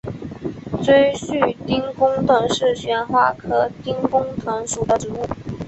[0.81, 5.27] 锥序丁公藤是旋花科丁公藤属的植物。